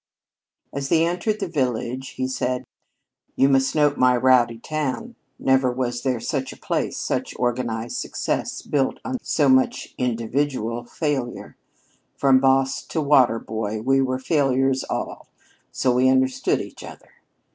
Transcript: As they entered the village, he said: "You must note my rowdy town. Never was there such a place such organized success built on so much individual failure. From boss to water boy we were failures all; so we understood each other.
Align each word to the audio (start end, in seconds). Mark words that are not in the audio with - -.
As 0.73 0.89
they 0.89 1.05
entered 1.05 1.39
the 1.39 1.47
village, 1.47 2.13
he 2.17 2.27
said: 2.27 2.63
"You 3.35 3.47
must 3.47 3.75
note 3.75 3.97
my 3.97 4.17
rowdy 4.17 4.57
town. 4.57 5.13
Never 5.37 5.71
was 5.71 6.01
there 6.01 6.19
such 6.19 6.51
a 6.51 6.57
place 6.57 6.97
such 6.97 7.35
organized 7.37 7.97
success 7.97 8.63
built 8.63 8.99
on 9.05 9.17
so 9.21 9.47
much 9.47 9.93
individual 9.99 10.85
failure. 10.85 11.55
From 12.17 12.39
boss 12.39 12.81
to 12.87 12.99
water 12.99 13.37
boy 13.37 13.79
we 13.83 14.01
were 14.01 14.17
failures 14.17 14.83
all; 14.85 15.27
so 15.71 15.93
we 15.93 16.09
understood 16.09 16.61
each 16.61 16.83
other. 16.83 17.11